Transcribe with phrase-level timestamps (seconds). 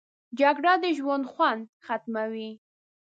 [0.39, 2.51] جګړه د ژوند خوند ختموي